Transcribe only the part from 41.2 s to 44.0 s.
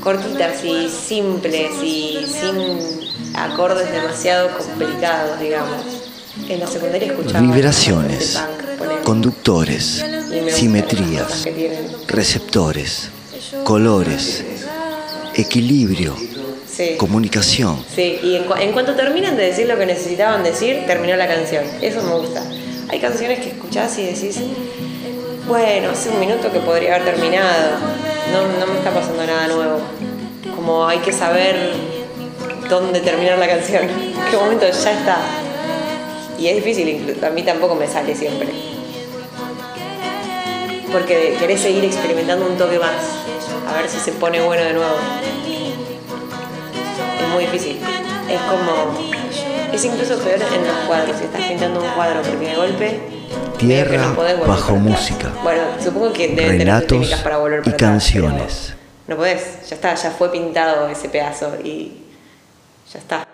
querés seguir experimentando un toque más. A ver si